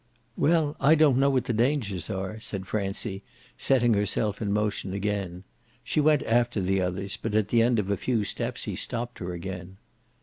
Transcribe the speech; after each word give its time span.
"Well, 0.35 0.75
I 0.81 0.95
don't 0.95 1.19
know 1.19 1.29
what 1.29 1.43
the 1.43 1.53
dangers 1.53 2.09
are," 2.09 2.39
said 2.39 2.65
Francie, 2.65 3.21
setting 3.55 3.93
herself 3.93 4.41
in 4.41 4.51
motion 4.51 4.93
again. 4.93 5.43
She 5.83 6.01
went 6.01 6.23
after 6.23 6.59
the 6.59 6.81
others, 6.81 7.19
but 7.21 7.35
at 7.35 7.49
the 7.49 7.61
end 7.61 7.77
of 7.77 7.91
a 7.91 7.97
few 7.97 8.23
steps 8.23 8.63
he 8.63 8.75
stopped 8.75 9.19
her 9.19 9.31
again. 9.33 9.77